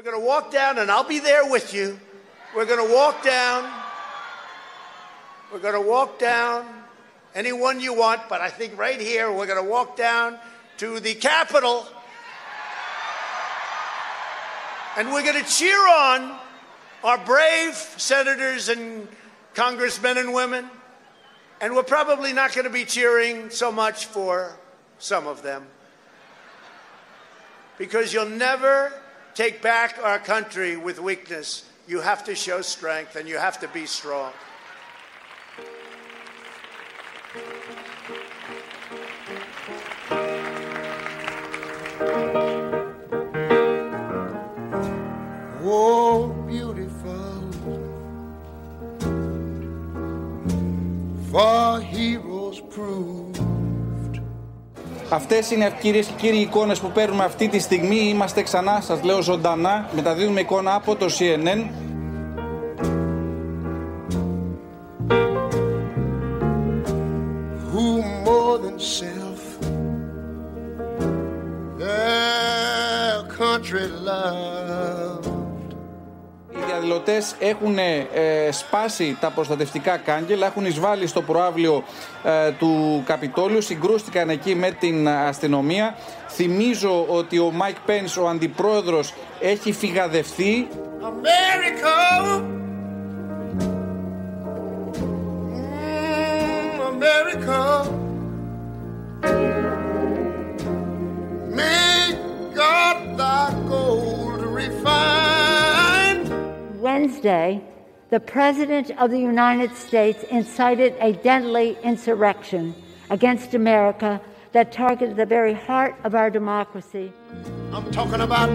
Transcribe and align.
We're 0.00 0.12
going 0.12 0.22
to 0.22 0.26
walk 0.26 0.50
down, 0.50 0.78
and 0.78 0.90
I'll 0.90 1.04
be 1.04 1.18
there 1.18 1.46
with 1.50 1.74
you. 1.74 2.00
We're 2.56 2.64
going 2.64 2.88
to 2.88 2.94
walk 2.94 3.22
down. 3.22 3.70
We're 5.52 5.58
going 5.58 5.74
to 5.74 5.86
walk 5.86 6.18
down 6.18 6.66
anyone 7.34 7.80
you 7.80 7.92
want, 7.92 8.22
but 8.26 8.40
I 8.40 8.48
think 8.48 8.78
right 8.78 8.98
here 8.98 9.30
we're 9.30 9.46
going 9.46 9.62
to 9.62 9.70
walk 9.70 9.98
down 9.98 10.38
to 10.78 11.00
the 11.00 11.12
Capitol. 11.12 11.86
And 14.96 15.12
we're 15.12 15.22
going 15.22 15.44
to 15.44 15.50
cheer 15.50 15.76
on 15.76 16.34
our 17.04 17.18
brave 17.18 17.74
senators 17.98 18.70
and 18.70 19.06
congressmen 19.52 20.16
and 20.16 20.32
women. 20.32 20.70
And 21.60 21.76
we're 21.76 21.82
probably 21.82 22.32
not 22.32 22.54
going 22.54 22.64
to 22.64 22.72
be 22.72 22.86
cheering 22.86 23.50
so 23.50 23.70
much 23.70 24.06
for 24.06 24.56
some 24.98 25.26
of 25.26 25.42
them. 25.42 25.66
Because 27.76 28.14
you'll 28.14 28.30
never 28.30 28.94
take 29.34 29.62
back 29.62 29.98
our 30.02 30.18
country 30.18 30.76
with 30.76 31.00
weakness. 31.00 31.64
You 31.86 32.00
have 32.00 32.24
to 32.24 32.34
show 32.34 32.62
strength 32.62 33.16
and 33.16 33.28
you 33.28 33.38
have 33.38 33.60
to 33.60 33.68
be 33.68 33.86
strong. 33.86 34.32
Αυτές 55.12 55.50
είναι 55.50 55.76
κυρίες 55.80 56.06
και 56.06 56.12
κύριοι 56.16 56.40
εικόνες 56.40 56.78
που 56.78 56.90
παίρνουμε 56.90 57.24
αυτή 57.24 57.48
τη 57.48 57.58
στιγμή. 57.58 57.96
Είμαστε 57.96 58.42
ξανά, 58.42 58.80
σας 58.80 59.02
λέω 59.02 59.22
ζωντανά. 59.22 59.88
Μεταδίδουμε 59.94 60.40
εικόνα 60.40 60.74
από 60.74 60.96
το 60.96 61.06
CNN. 61.18 61.64
who 67.72 68.02
more 68.26 68.56
than 68.64 68.78
self; 68.98 69.42
Their 71.80 73.22
country 73.38 73.86
loved. 74.08 75.09
Οι 76.80 76.82
διαδηλωτέ 76.82 77.22
έχουν 77.38 77.78
ε, 77.78 78.50
σπάσει 78.50 79.16
τα 79.20 79.30
προστατευτικά 79.30 79.96
κάγκελα, 79.96 80.46
έχουν 80.46 80.64
εισβάλει 80.64 81.06
στο 81.06 81.22
προάβλιο 81.22 81.84
ε, 82.24 82.50
του 82.50 83.02
Καπιτόλιου, 83.06 83.62
συγκρούστηκαν 83.62 84.30
εκεί 84.30 84.54
με 84.54 84.70
την 84.70 85.08
αστυνομία. 85.08 85.94
Θυμίζω 86.28 87.06
ότι 87.08 87.38
ο 87.38 87.50
Μάικ 87.50 87.76
Πένς, 87.86 88.16
ο 88.16 88.28
αντιπρόεδρος, 88.28 89.14
έχει 89.40 89.72
φυγαδευτεί. 89.72 90.68
America, 91.02 91.96
Mm, 95.52 96.80
America, 96.92 97.58
Wednesday, 107.19 107.49
the 108.15 108.21
President 108.35 108.87
of 109.01 109.07
the 109.15 109.21
United 109.33 109.71
States 109.85 110.19
incited 110.39 110.91
a 111.07 111.11
deadly 111.29 111.67
insurrection 111.91 112.63
against 113.17 113.49
America 113.61 114.11
that 114.55 114.65
targeted 114.83 115.15
the 115.23 115.29
very 115.37 115.55
heart 115.67 115.93
of 116.05 116.11
our 116.19 116.29
democracy. 116.39 117.07
I'm 117.75 117.87
talking 117.99 118.21
about 118.29 118.49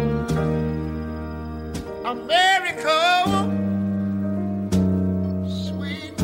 America, 2.15 2.99
sweet 5.67 6.17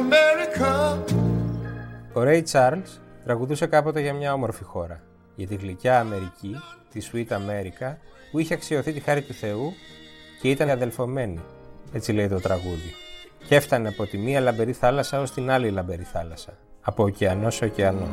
America. 0.00 0.72
Ο 2.12 2.20
Ray 2.22 2.42
Charles 2.52 2.90
τραγουδούσε 3.24 3.66
κάποτε 3.66 4.00
για 4.00 4.12
μια 4.12 4.32
όμορφη 4.32 4.64
χώρα, 4.64 5.00
για 5.36 5.46
τη 5.46 5.54
γλυκιά 5.54 6.00
Αμερική, 6.00 6.56
τη 6.92 7.00
Sweet 7.12 7.28
America, 7.28 7.94
που 8.30 8.38
είχε 8.38 8.54
αξιωθεί 8.54 8.92
τη 8.92 9.00
χάρη 9.00 9.22
του 9.22 9.34
Θεού 9.34 9.72
και 10.41 10.49
ήταν 10.49 10.69
αδελφωμένη, 10.69 11.39
έτσι 11.93 12.11
λέει 12.11 12.27
το 12.27 12.39
τραγούδι. 12.39 12.93
Και 13.47 13.55
έφτανε 13.55 13.87
από 13.87 14.05
τη 14.05 14.17
μία 14.17 14.39
λαμπερή 14.39 14.73
θάλασσα 14.73 15.21
ως 15.21 15.31
την 15.31 15.49
άλλη 15.49 15.69
λαμπερή 15.69 16.03
θάλασσα, 16.03 16.57
από 16.81 17.03
ωκεανό 17.03 17.49
σε 17.49 17.65
ωκεανό. 17.65 18.07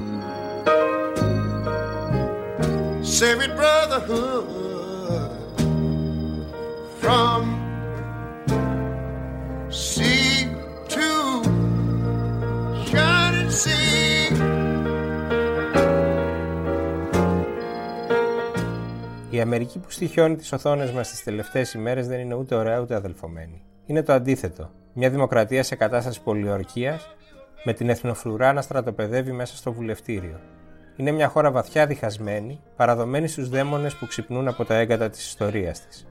Sacred 3.19 3.53
brotherhood 3.61 4.45
from 7.01 7.58
Η 19.39 19.41
Αμερική 19.41 19.79
που 19.79 19.91
στοιχιώνει 19.91 20.37
τις 20.37 20.53
οθόνες 20.53 20.91
μας 20.91 21.11
τις 21.11 21.23
τελευταίες 21.23 21.73
ημέρες 21.73 22.07
δεν 22.09 22.21
είναι 22.21 22.35
ούτε 22.35 22.55
ωραία 22.55 22.81
ούτε 22.81 22.95
αδελφωμένη. 22.95 23.63
Είναι 23.87 24.03
το 24.03 24.13
αντίθετο. 24.13 24.71
Μια 24.93 25.11
δημοκρατία 25.11 25.63
σε 25.63 25.75
κατάσταση 25.75 26.23
πολιορκίας 26.23 27.09
με 27.65 27.73
την 27.73 27.89
εθνοφρουρά 27.89 28.53
να 28.53 28.63
στρατοπεδεύει 28.63 29.33
μέσα 29.33 29.57
στο 29.57 29.73
βουλευτήριο. 29.73 30.41
Είναι 30.97 31.11
μια 31.11 31.29
χώρα 31.29 31.51
βαθιά 31.51 31.87
διχασμένη, 31.87 32.61
παραδομένη 32.77 33.29
στους 33.29 33.49
δαίμονες 33.49 33.95
που 33.95 34.07
ξυπνούν 34.07 34.49
από 34.49 34.65
τα 34.65 34.75
έγκατα 34.75 35.11
της 35.11 35.27
ιστορίας 35.27 35.87
της. 35.87 36.07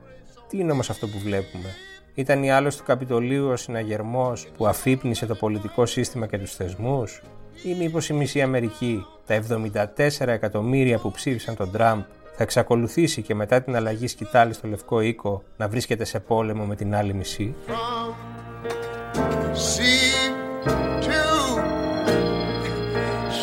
Τι 0.49 0.59
είναι 0.59 0.71
όμως 0.71 0.89
αυτό 0.89 1.07
που 1.07 1.19
βλέπουμε; 1.19 1.69
Ήταν 2.13 2.43
η 2.43 2.51
άλωση 2.51 2.77
του 2.77 2.83
Καπιτολίου 2.83 3.47
ο 3.47 3.55
συναγερμός 3.55 4.47
που 4.57 4.67
αφύπνισε 4.67 5.25
το 5.25 5.35
πολιτικό 5.35 5.85
σύστημα 5.85 6.27
και 6.27 6.37
τους 6.37 6.55
θεσμούς, 6.55 7.21
ή 7.63 7.73
μήπως 7.73 8.09
η 8.09 8.13
μισή 8.13 8.41
Αμερική, 8.41 9.05
τα 9.25 9.35
74 9.35 10.27
εκατομμύρια 10.27 10.99
που 10.99 11.11
ψήφισαν 11.11 11.55
τον 11.55 11.71
Τραμπ, 11.71 12.01
θα 12.37 12.43
εξακολουθήσει 12.43 13.21
και 13.21 13.35
μετά 13.35 13.61
την 13.61 13.75
αλλαγή 13.75 14.07
σκητάλη 14.07 14.53
στο 14.53 14.67
Λευκό 14.67 15.01
Οίκο 15.01 15.43
να 15.57 15.67
βρίσκεται 15.67 16.05
σε 16.05 16.19
πόλεμο 16.19 16.65
με 16.65 16.75
την 16.75 16.95
άλλη 16.95 17.13
μισή. 17.13 17.55
Sea 19.53 20.17
to 21.05 21.21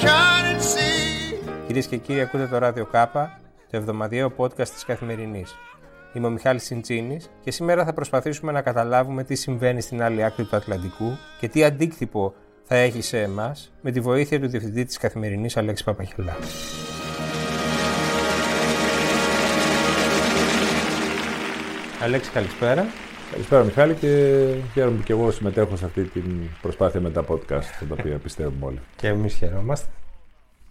shining 0.00 0.60
sea. 0.60 1.50
Κυρίες 1.66 1.86
και 1.86 1.96
κύριοι, 1.96 2.20
ακούτε 2.20 2.46
το 2.46 2.58
ράδιο 2.58 2.86
Κάπα, 2.86 3.40
το 3.70 3.76
εβδομαδιαίο 3.76 4.32
podcast 4.36 4.68
της 4.68 4.84
Καθημερινής. 4.84 5.54
Είμαι 6.12 6.26
ο 6.26 6.30
Μιχάλης 6.30 6.64
Συντσίνης 6.64 7.30
και 7.40 7.50
σήμερα 7.50 7.84
θα 7.84 7.92
προσπαθήσουμε 7.92 8.52
να 8.52 8.62
καταλάβουμε 8.62 9.24
τι 9.24 9.34
συμβαίνει 9.34 9.80
στην 9.80 10.02
άλλη 10.02 10.24
άκρη 10.24 10.44
του 10.44 10.56
Ατλαντικού 10.56 11.18
και 11.40 11.48
τι 11.48 11.64
αντίκτυπο 11.64 12.34
θα 12.62 12.76
έχει 12.76 13.02
σε 13.02 13.20
εμάς 13.20 13.72
με 13.80 13.90
τη 13.90 14.00
βοήθεια 14.00 14.40
του 14.40 14.48
Διευθυντή 14.48 14.84
της 14.84 14.98
Καθημερινής 14.98 15.56
Αλέξη 15.56 15.84
Παπαχελά. 15.84 16.36
Αλέξη, 22.04 22.30
καλησπέρα. 22.30 22.84
Καλησπέρα 23.30 23.64
Μιχάλη 23.64 23.94
και 23.94 24.08
χαίρομαι 24.72 24.96
που 24.96 25.02
και 25.02 25.12
εγώ 25.12 25.30
συμμετέχω 25.30 25.76
σε 25.76 25.84
αυτή 25.84 26.02
την 26.02 26.48
προσπάθεια 26.62 27.00
με 27.00 27.10
τα 27.10 27.24
podcast, 27.28 27.86
τα 27.88 27.96
οποία 27.98 28.18
πιστεύουμε 28.18 28.66
όλοι. 28.66 28.80
Και 28.96 29.08
εμείς 29.08 29.34
χαιρόμαστε. 29.34 29.90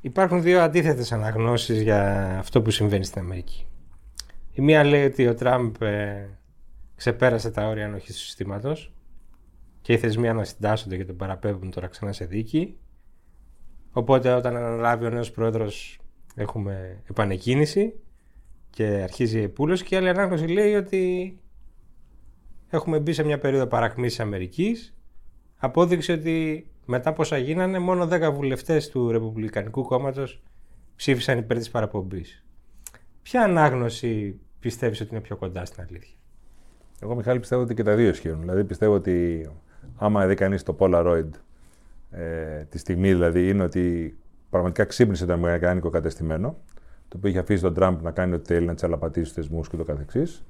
Υπάρχουν 0.01 0.41
δύο 0.41 0.61
αντίθετες 0.61 1.11
αναγνώσεις 1.11 1.81
για 1.81 2.31
αυτό 2.39 2.61
που 2.61 2.71
συμβαίνει 2.71 3.03
στην 3.05 3.21
Αμερική. 3.21 3.67
Η 4.51 4.61
μία 4.61 4.83
λέει 4.83 5.05
ότι 5.05 5.27
ο 5.27 5.33
Τραμπ 5.33 5.81
ε, 5.81 6.29
ξεπέρασε 6.95 7.51
τα 7.51 7.67
όρια 7.67 7.85
ανοχής 7.85 8.15
του 8.15 8.21
συστήματος 8.21 8.93
και 9.81 9.93
οι 9.93 9.97
θεσμοί 9.97 10.29
ανασυντάσσονται 10.29 10.97
και 10.97 11.05
τον 11.05 11.15
παραπέμπουν 11.15 11.71
τώρα 11.71 11.87
ξανά 11.87 12.11
σε 12.11 12.25
δίκη. 12.25 12.77
Οπότε 13.91 14.33
όταν 14.33 14.55
αναλάβει 14.55 15.05
ο 15.05 15.09
νέος 15.09 15.31
πρόεδρος 15.31 15.99
έχουμε 16.35 17.01
επανεκκίνηση 17.09 17.93
και 18.73 18.85
αρχίζει 18.85 19.39
η 19.39 19.43
επούλωση 19.43 19.83
και 19.83 19.95
η 19.95 19.97
άλλη 19.97 20.09
ανάγνωση 20.09 20.47
λέει 20.47 20.75
ότι 20.75 21.37
έχουμε 22.69 22.99
μπει 22.99 23.13
σε 23.13 23.23
μια 23.23 23.39
περίοδο 23.39 23.67
παρακμής 23.67 24.19
Αμερικής 24.19 24.93
απόδειξε 25.57 26.11
ότι 26.11 26.67
μετά 26.85 27.09
από 27.09 27.21
όσα 27.21 27.37
γίνανε 27.37 27.79
μόνο 27.79 28.07
10 28.11 28.31
βουλευτές 28.33 28.89
του 28.89 29.11
Ρεπουμπλικανικού 29.11 29.83
κόμματος 29.83 30.41
ψήφισαν 30.95 31.37
υπέρ 31.37 31.57
της 31.57 31.69
παραπομπής. 31.69 32.45
Ποια 33.21 33.43
ανάγνωση 33.43 34.39
πιστεύεις 34.59 35.01
ότι 35.01 35.09
είναι 35.11 35.21
πιο 35.21 35.35
κοντά 35.35 35.65
στην 35.65 35.85
αλήθεια; 35.89 36.17
Εγώ, 37.01 37.15
Μιχάλη, 37.15 37.39
πιστεύω 37.39 37.61
ότι 37.61 37.73
και 37.73 37.83
τα 37.83 37.95
δύο 37.95 38.09
ισχύουν. 38.09 38.39
Δηλαδή, 38.39 38.63
πιστεύω 38.63 38.93
ότι 38.93 39.49
άμα 39.95 40.27
δει 40.27 40.35
κανείς 40.35 40.63
το 40.63 40.75
Polaroid, 40.79 41.29
ε, 42.11 42.63
τη 42.63 42.77
στιγμή 42.77 43.07
δηλαδή, 43.07 43.49
είναι 43.49 43.63
ότι 43.63 44.17
πραγματικά 44.49 44.85
ξύπνησε 44.85 45.25
το 45.25 45.33
αμερικάνικο 45.33 45.89
κατεστημένο, 45.89 46.57
το 47.13 47.19
οποίο 47.19 47.29
είχε 47.29 47.39
αφήσει 47.39 47.61
τον 47.61 47.73
Τραμπ 47.73 48.01
να 48.01 48.11
κάνει 48.11 48.33
ό,τι 48.33 48.53
θέλει, 48.53 48.65
να 48.65 48.73
τσαλαπατήσει 48.73 49.25
τους 49.25 49.33
θεσμούς 49.33 49.69
και 49.69 49.77
το 49.77 49.83
καθεξής, 49.83 50.45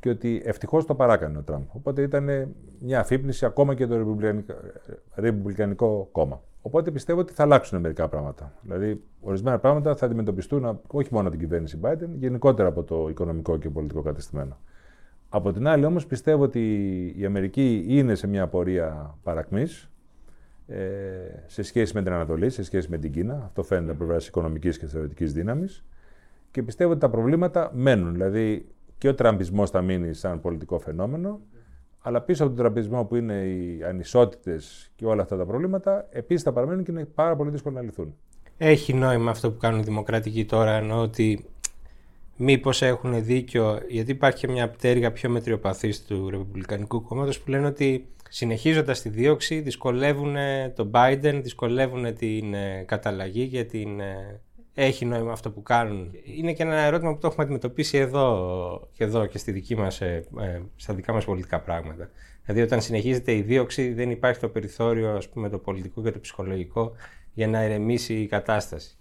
και 0.00 0.08
ότι 0.08 0.42
ευτυχώς 0.44 0.86
το 0.86 0.94
παράκανε 0.94 1.38
ο 1.38 1.42
Τραμπ. 1.42 1.62
Οπότε 1.72 2.02
ήταν 2.02 2.54
μια 2.78 3.00
αφύπνιση 3.00 3.44
ακόμα 3.44 3.74
και 3.74 3.86
το 3.86 3.96
Ρεπουμπλικανικό, 3.96 4.54
Ρεπουμπλικανικό 5.14 6.08
κόμμα. 6.12 6.42
Οπότε 6.62 6.90
πιστεύω 6.90 7.20
ότι 7.20 7.32
θα 7.32 7.42
αλλάξουν 7.42 7.80
μερικά 7.80 8.08
πράγματα. 8.08 8.52
Δηλαδή, 8.62 9.02
ορισμένα 9.20 9.58
πράγματα 9.58 9.96
θα 9.96 10.06
αντιμετωπιστούν 10.06 10.80
όχι 10.86 11.08
μόνο 11.12 11.28
από 11.28 11.36
την 11.36 11.46
κυβέρνηση 11.46 11.78
Biden, 11.82 12.08
γενικότερα 12.18 12.68
από 12.68 12.82
το 12.82 13.06
οικονομικό 13.08 13.56
και 13.56 13.70
πολιτικό 13.70 14.02
κατεστημένο. 14.02 14.58
Από 15.28 15.52
την 15.52 15.66
άλλη, 15.66 15.84
όμως, 15.84 16.06
πιστεύω 16.06 16.42
ότι 16.42 16.60
η 17.16 17.24
Αμερική 17.24 17.84
είναι 17.88 18.14
σε 18.14 18.26
μια 18.26 18.46
πορεία 18.46 19.14
παρακμής 19.22 19.82
ε, 19.82 19.86
σε 21.46 21.62
σχέση 21.62 21.94
με 21.94 22.02
την 22.02 22.12
Ανατολή, 22.12 22.50
σε 22.50 22.62
σχέση 22.62 22.90
με 22.90 22.98
την 22.98 23.12
Κίνα. 23.12 23.42
Αυτό 23.44 23.62
φαίνεται 23.62 23.90
από 23.90 23.98
πλευράς 23.98 24.26
οικονομικής 24.26 24.78
και 24.78 24.86
θεωρητικής 24.86 25.32
δύναμης. 25.32 25.84
Και 26.50 26.62
πιστεύω 26.62 26.90
ότι 26.90 27.00
τα 27.00 27.10
προβλήματα 27.10 27.70
μένουν. 27.74 28.12
Δηλαδή, 28.12 28.66
και 28.98 29.08
ο 29.08 29.14
τραμπισμός 29.14 29.70
θα 29.70 29.82
μείνει 29.82 30.14
σαν 30.14 30.40
πολιτικό 30.40 30.78
φαινόμενο 30.78 31.40
αλλά 32.06 32.20
πίσω 32.20 32.44
από 32.44 32.54
τον 32.54 32.62
τραπεζισμό 32.62 33.04
που 33.04 33.16
είναι 33.16 33.34
οι 33.34 33.82
ανισότητες 33.82 34.90
και 34.96 35.06
όλα 35.06 35.22
αυτά 35.22 35.36
τα 35.36 35.46
προβλήματα, 35.46 36.06
επίσης 36.10 36.42
θα 36.42 36.52
παραμένουν 36.52 36.84
και 36.84 36.90
είναι 36.90 37.04
πάρα 37.04 37.36
πολύ 37.36 37.50
δύσκολο 37.50 37.74
να 37.74 37.82
λυθούν. 37.82 38.14
Έχει 38.56 38.94
νόημα 38.94 39.30
αυτό 39.30 39.50
που 39.50 39.58
κάνουν 39.58 39.80
οι 39.80 39.82
δημοκρατικοί 39.82 40.44
τώρα, 40.44 40.70
ενώ 40.70 41.02
ότι 41.02 41.44
μήπως 42.36 42.82
έχουν 42.82 43.24
δίκιο, 43.24 43.80
γιατί 43.88 44.10
υπάρχει 44.10 44.38
και 44.38 44.52
μια 44.52 44.68
πτέρυγα 44.70 45.12
πιο 45.12 45.30
μετριοπαθής 45.30 46.04
του 46.04 46.30
Ρεπουμπλικανικού 46.30 47.02
κόμματος 47.02 47.40
που 47.40 47.50
λένε 47.50 47.66
ότι 47.66 48.06
συνεχίζοντα 48.28 48.92
τη 48.92 49.08
δίωξη 49.08 49.60
δυσκολεύουν 49.60 50.36
τον 50.74 50.90
Biden, 50.94 51.40
δυσκολεύουν 51.42 52.14
την 52.14 52.54
ε, 52.54 52.84
καταλλαγή 52.86 53.42
για 53.42 53.66
την 53.66 54.00
ε, 54.00 54.40
έχει 54.78 55.04
νόημα 55.04 55.32
αυτό 55.32 55.50
που 55.50 55.62
κάνουν. 55.62 56.10
Είναι 56.36 56.52
και 56.52 56.62
ένα 56.62 56.76
ερώτημα 56.76 57.12
που 57.12 57.18
το 57.20 57.26
έχουμε 57.26 57.44
αντιμετωπίσει 57.44 57.98
εδώ 57.98 58.88
και, 58.92 59.04
εδώ 59.04 59.26
και 59.26 59.38
στη 59.38 59.52
δική 59.52 59.76
μας, 59.76 60.00
ε, 60.00 60.24
ε, 60.40 60.60
στα 60.76 60.94
δικά 60.94 61.12
μας 61.12 61.24
πολιτικά 61.24 61.60
πράγματα. 61.60 62.10
Δηλαδή 62.44 62.64
όταν 62.64 62.80
συνεχίζεται 62.80 63.34
η 63.34 63.40
δίωξη 63.40 63.92
δεν 63.92 64.10
υπάρχει 64.10 64.40
το 64.40 64.48
περιθώριο 64.48 65.10
ας 65.10 65.28
πούμε, 65.28 65.48
το 65.48 65.58
πολιτικό 65.58 66.02
και 66.02 66.10
το 66.10 66.20
ψυχολογικό 66.20 66.92
για 67.32 67.48
να 67.48 67.64
ηρεμήσει 67.64 68.14
η 68.14 68.26
κατάσταση. 68.26 68.96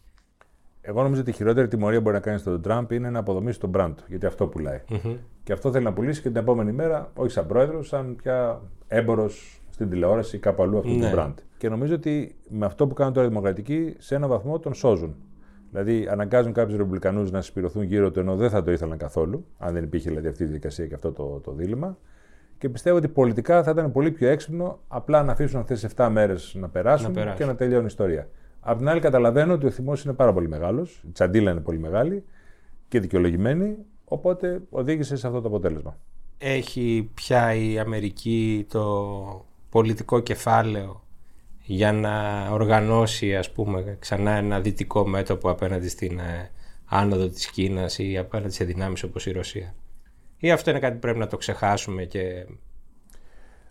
Εγώ 0.87 1.03
νομίζω 1.03 1.21
ότι 1.21 1.29
η 1.29 1.33
χειρότερη 1.33 1.67
τιμωρία 1.67 1.97
που 1.97 2.03
μπορεί 2.03 2.15
να 2.15 2.21
κάνει 2.21 2.37
στον 2.37 2.61
Τραμπ 2.61 2.91
είναι 2.91 3.09
να 3.09 3.19
αποδομήσει 3.19 3.59
τον 3.59 3.71
brand 3.75 3.91
του, 3.97 4.03
γιατί 4.07 4.25
αυτό 4.25 4.47
πουλάει. 4.47 4.81
Mm-hmm. 4.89 5.17
Και 5.43 5.53
αυτό 5.53 5.71
θέλει 5.71 5.83
να 5.83 5.93
πουλήσει 5.93 6.21
και 6.21 6.27
την 6.27 6.37
επόμενη 6.37 6.71
μέρα, 6.71 7.11
όχι 7.15 7.31
σαν 7.31 7.47
πρόεδρος, 7.47 7.87
σαν 7.87 8.15
πια 8.15 8.61
έμπορος 8.87 9.61
στην 9.69 9.89
τηλεόραση 9.89 10.35
ή 10.35 10.39
κάπου 10.39 10.63
αλλού 10.63 10.77
αυτού 10.77 10.89
ναι. 10.89 11.09
του 11.09 11.17
brand. 11.17 11.33
Και 11.57 11.69
νομίζω 11.69 11.95
ότι 11.95 12.35
με 12.49 12.65
αυτό 12.65 12.87
που 12.87 12.93
κάνουν 12.93 13.13
τώρα 13.13 13.25
οι 13.25 13.29
Δημοκρατικοί, 13.29 13.95
σε 13.97 14.15
έναν 14.15 14.29
βαθμό 14.29 14.59
τον 14.59 14.73
σώζουν. 14.73 15.15
Δηλαδή, 15.71 16.07
αναγκάζουν 16.11 16.53
κάποιους 16.53 16.77
Ρεπουμπλικανούς 16.77 17.31
να 17.31 17.41
συσπηρωθούν 17.41 17.83
γύρω 17.83 18.11
του 18.11 18.19
ενώ 18.19 18.35
δεν 18.35 18.49
θα 18.49 18.63
το 18.63 18.71
ήθελαν 18.71 18.97
καθόλου, 18.97 19.45
αν 19.57 19.73
δεν 19.73 19.83
υπήρχε 19.83 20.09
δηλαδή, 20.09 20.27
αυτή 20.27 20.43
η 20.43 20.45
διαδικασία 20.45 20.87
και 20.87 20.93
αυτό 20.93 21.11
το, 21.11 21.39
το 21.43 21.51
δίλημα. 21.51 21.97
Και 22.57 22.69
πιστεύω 22.69 22.97
ότι 22.97 23.07
πολιτικά 23.07 23.63
θα 23.63 23.71
ήταν 23.71 23.91
πολύ 23.91 24.11
πιο 24.11 24.27
έξυπνο 24.27 24.79
απλά 24.87 25.23
να 25.23 25.31
αφήσουν 25.31 25.59
αυτές 25.59 25.81
τις 25.81 25.93
7 25.95 26.09
μέρες 26.11 26.55
να 26.59 26.69
περάσουν 26.69 27.13
να 27.13 27.33
και 27.33 27.45
να 27.45 27.55
τελειώνει 27.55 27.83
η 27.83 27.87
ιστορία. 27.87 28.27
Απ' 28.67 28.77
την 28.77 28.89
άλλη, 28.89 28.99
καταλαβαίνω 28.99 29.53
ότι 29.53 29.65
ο 29.65 29.69
θυμός 29.69 30.03
είναι 30.03 30.13
πάρα 30.13 30.33
πολύ 30.33 30.47
μεγάλος, 30.47 31.01
η 31.07 31.11
τσαντίλα 31.11 31.51
είναι 31.51 31.59
πολύ 31.59 31.79
μεγάλη 31.79 32.23
και 32.87 32.99
δικαιολογημένη, 32.99 33.77
οπότε 34.05 34.61
οδήγησε 34.69 35.15
σε 35.15 35.27
αυτό 35.27 35.41
το 35.41 35.47
αποτέλεσμα. 35.47 35.97
Έχει 36.37 37.09
πια 37.13 37.53
η 37.55 37.79
Αμερική 37.79 38.65
το 38.69 39.45
πολιτικό 39.69 40.19
κεφάλαιο 40.19 41.03
για 41.61 41.91
να 41.91 42.47
οργανώσει 42.51 43.35
ας 43.35 43.51
πούμε 43.51 43.97
ξανά 43.99 44.31
ένα 44.31 44.59
δυτικό 44.59 45.07
μέτωπο 45.07 45.49
απέναντι 45.49 45.87
στην 45.87 46.19
ε, 46.19 46.51
άνοδο 46.85 47.27
της 47.27 47.51
Κίνας 47.51 47.99
ή 47.99 48.17
απέναντι 48.17 48.53
σε 48.53 48.63
δυνάμεις 48.63 49.03
όπως 49.03 49.25
η 49.25 49.31
Ρωσία. 49.31 49.75
Ή 50.37 50.51
αυτό 50.51 50.69
είναι 50.69 50.79
κάτι 50.79 50.93
που 50.93 50.99
πρέπει 50.99 51.19
να 51.19 51.27
το 51.27 51.37
ξεχάσουμε 51.37 52.03
και... 52.03 52.45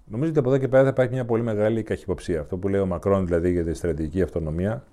Νομίζω 0.07 0.31
ότι 0.31 0.39
από 0.39 0.49
εδώ 0.49 0.59
και 0.59 0.69
πέρα 0.69 0.83
θα 0.83 0.89
υπάρχει 0.89 1.13
μια 1.13 1.25
πολύ 1.25 1.43
μεγάλη 1.43 1.83
καχυποψία. 1.83 2.41
Αυτό 2.41 2.57
που 2.57 2.69
λέει 2.69 2.81
ο 2.81 2.87
Μακρόν 2.87 3.27
δηλαδή 3.27 3.53
για 3.53 3.65
τη 3.65 3.75
στρατηγική 3.75 4.23
αυτονομία 4.23 4.85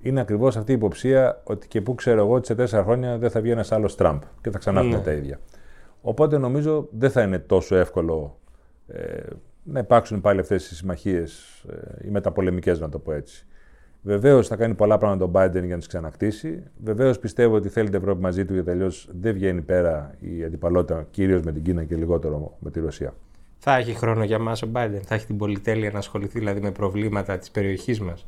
είναι 0.00 0.20
ακριβώς 0.20 0.56
αυτή 0.56 0.72
η 0.72 0.74
υποψία 0.74 1.40
ότι 1.44 1.68
και 1.68 1.80
πού 1.80 1.94
ξέρω 1.94 2.20
εγώ 2.20 2.34
ότι 2.34 2.46
σε 2.46 2.54
τέσσερα 2.54 2.82
χρόνια 2.82 3.18
δεν 3.18 3.30
θα 3.30 3.40
βγει 3.40 3.50
ένας 3.50 3.72
άλλος 3.72 3.94
Τραμπ 3.94 4.20
και 4.40 4.50
θα 4.50 4.58
ξανά 4.58 4.82
ναι. 4.82 4.98
τα 4.98 5.12
ίδια. 5.12 5.40
Οπότε 6.00 6.38
νομίζω 6.38 6.88
δεν 6.90 7.10
θα 7.10 7.22
είναι 7.22 7.38
τόσο 7.38 7.76
εύκολο 7.76 8.38
ε, 8.86 9.20
να 9.62 9.78
υπάρξουν 9.78 10.20
πάλι 10.20 10.40
αυτές 10.40 10.70
οι 10.70 10.74
συμμαχίες, 10.74 11.64
ε, 11.70 12.06
οι 12.06 12.10
μεταπολεμικές, 12.10 12.80
να 12.80 12.88
το 12.88 12.98
πω 12.98 13.12
έτσι. 13.12 13.46
Βεβαίως 14.02 14.48
θα 14.48 14.56
κάνει 14.56 14.74
πολλά 14.74 14.98
πράγματα 14.98 15.30
τον 15.30 15.42
Biden 15.42 15.64
για 15.64 15.74
να 15.74 15.76
τις 15.76 15.86
ξανακτήσει. 15.86 16.62
Βεβαίως 16.84 17.18
πιστεύω 17.18 17.54
ότι 17.54 17.68
θέλει 17.68 17.88
την 17.88 17.98
Ευρώπη 17.98 18.20
μαζί 18.20 18.44
του, 18.44 18.54
γιατί 18.54 18.70
αλλιώς 18.70 19.08
δεν 19.20 19.34
βγαίνει 19.34 19.60
πέρα 19.60 20.14
η 20.20 20.44
αντιπαλότητα 20.44 21.06
κυρίως 21.10 21.42
με 21.42 21.52
την 21.52 21.62
Κίνα 21.62 21.84
και 21.84 21.96
λιγότερο 21.96 22.56
με 22.58 22.70
τη 22.70 22.80
Ρωσία. 22.80 23.14
Θα 23.58 23.76
έχει 23.76 23.94
χρόνο 23.94 24.24
για 24.24 24.38
μας 24.38 24.62
ο 24.62 24.70
Biden, 24.74 25.00
θα 25.04 25.14
έχει 25.14 25.26
την 25.26 25.36
πολυτέλεια 25.36 25.90
να 25.90 25.98
ασχοληθεί 25.98 26.38
δηλαδή 26.38 26.60
με 26.60 26.70
προβλήματα 26.72 27.38
της 27.38 27.50
περιοχής 27.50 28.00
μας. 28.00 28.26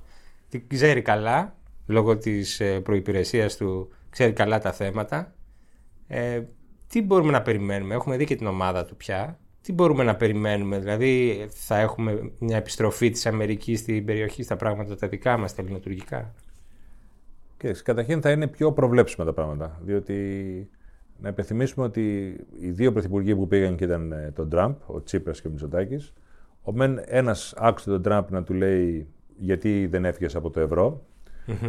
Τι 0.49 0.67
ξέρει 0.67 1.03
καλά, 1.03 1.57
λόγω 1.87 2.19
της 2.19 2.61
ε, 2.61 2.81
προπηρεσία 2.81 3.49
του, 3.49 3.89
ξέρει 4.11 4.33
καλά 4.33 4.59
τα 4.59 4.73
θέματα. 4.73 5.35
Ε, 6.07 6.43
τι 6.89 7.03
μπορούμε 7.03 7.31
να 7.31 7.43
περιμένουμε, 7.43 7.95
έχουμε 7.95 8.17
δει 8.17 8.25
και 8.25 8.37
την 8.37 8.47
ομάδα 8.47 8.85
του 8.85 8.97
πια 8.97 9.39
τι 9.67 9.73
μπορούμε 9.73 10.05
να 10.05 10.17
περιμένουμε, 10.17 10.79
δηλαδή 10.79 11.47
θα 11.51 11.79
έχουμε 11.79 12.33
μια 12.39 12.57
επιστροφή 12.57 13.11
της 13.11 13.27
Αμερικής 13.27 13.79
στην 13.79 14.05
περιοχή 14.05 14.43
στα 14.43 14.57
πράγματα 14.57 14.97
τα 14.97 15.09
δικά 15.09 15.37
μας, 15.37 15.55
τα 15.55 15.63
ελληνοτουργικά. 15.63 16.35
Και 17.57 17.71
καταρχήν 17.85 18.21
θα 18.21 18.31
είναι 18.31 18.47
πιο 18.47 18.73
προβλέψιμα 18.73 19.25
τα 19.25 19.33
πράγματα, 19.33 19.81
διότι 19.83 20.71
να 21.21 21.29
υπενθυμίσουμε 21.29 21.87
ότι 21.87 22.37
οι 22.61 22.71
δύο 22.71 22.93
πρωθυπουργοί 22.93 23.37
που 23.37 23.47
πήγαν 23.47 23.77
και 23.77 23.85
ήταν 23.85 24.13
ε, 24.13 24.33
τον 24.35 24.49
Τραμπ, 24.49 24.75
ο 24.87 25.03
Τσίπρας 25.03 25.41
και 25.41 25.47
ο 25.47 25.51
Μητσοτάκης, 25.51 26.13
ο 26.63 26.73
μεν 26.73 27.01
ένας 27.05 27.55
άκουσε 27.57 27.91
τον 27.91 28.03
Τραμπ 28.03 28.31
να 28.31 28.43
του 28.43 28.55
λέει 28.55 29.09
γιατί 29.39 29.87
δεν 29.87 30.05
έφυγες 30.05 30.35
από 30.37 30.51
το 30.51 30.61
ευρώ, 30.61 31.03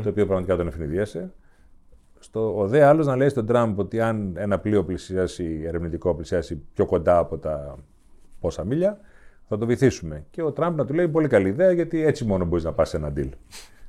το 0.03 0.09
οποίο 0.09 0.25
πραγματικά 0.25 0.55
τον 0.55 0.67
ευνηδίασε. 0.67 1.33
Στο, 2.19 2.57
ο 2.57 2.67
δε 2.67 2.83
άλλος 2.83 3.05
να 3.05 3.15
λέει 3.15 3.29
στον 3.29 3.45
Τραμπ 3.45 3.79
ότι 3.79 4.01
αν 4.01 4.33
ένα 4.37 4.59
πλοίο 4.59 4.83
πλησιάσει, 4.83 5.61
ερευνητικό 5.65 6.15
πλησιάσει 6.15 6.61
πιο 6.73 6.85
κοντά 6.85 7.17
από 7.17 7.37
τα 7.37 7.75
πόσα 8.39 8.63
μίλια, 8.63 8.99
θα 9.47 9.57
το 9.57 9.65
βυθίσουμε. 9.65 10.25
Και 10.31 10.41
ο 10.41 10.51
Τραμπ 10.51 10.77
να 10.77 10.85
του 10.85 10.93
λέει 10.93 11.07
πολύ 11.07 11.27
καλή 11.27 11.47
ιδέα, 11.47 11.71
γιατί 11.71 12.03
έτσι 12.03 12.25
μόνο 12.25 12.45
μπορείς 12.45 12.63
να 12.63 12.73
πας 12.73 12.89
σε 12.89 12.97
ένα 12.97 13.13
deal. 13.15 13.29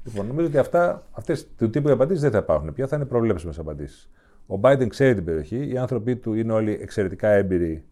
Λοιπόν, 0.05 0.27
νομίζω 0.27 0.47
ότι 0.47 0.59
αυτά, 0.59 1.07
αυτές 1.11 1.47
του 1.57 1.71
τύπου 1.71 1.89
οι 1.89 1.93
απαντήσεις 1.93 2.23
δεν 2.23 2.31
θα 2.31 2.39
υπάρχουν 2.39 2.73
πια, 2.73 2.87
θα 2.87 2.97
είναι 2.97 3.05
προβλέψιμες 3.05 3.59
απαντήσεις. 3.59 4.11
Ο 4.51 4.61
Biden 4.63 4.87
ξέρει 4.89 5.15
την 5.15 5.25
περιοχή, 5.25 5.71
οι 5.73 5.79
άνθρωποι 5.79 6.17
του 6.17 6.35
είναι 6.35 6.53
όλοι 6.53 6.79
εξαιρετικά 6.81 7.29
έμπειροι, 7.29 7.85